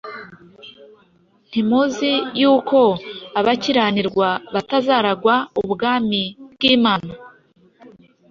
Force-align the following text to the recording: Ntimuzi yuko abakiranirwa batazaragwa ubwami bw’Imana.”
Ntimuzi 1.47 2.11
yuko 2.41 2.79
abakiranirwa 3.39 4.29
batazaragwa 4.53 5.35
ubwami 5.61 6.21
bw’Imana.” 6.53 7.11